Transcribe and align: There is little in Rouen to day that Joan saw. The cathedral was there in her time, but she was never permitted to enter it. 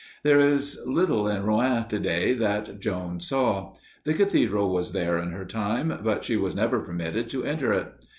There 0.23 0.39
is 0.39 0.79
little 0.87 1.27
in 1.27 1.43
Rouen 1.43 1.87
to 1.89 1.99
day 1.99 2.33
that 2.33 2.79
Joan 2.79 3.19
saw. 3.19 3.75
The 4.03 4.15
cathedral 4.15 4.73
was 4.73 4.93
there 4.93 5.19
in 5.19 5.31
her 5.31 5.45
time, 5.45 5.99
but 6.03 6.25
she 6.25 6.37
was 6.37 6.55
never 6.55 6.79
permitted 6.79 7.29
to 7.29 7.43
enter 7.45 7.71
it. 7.71 7.93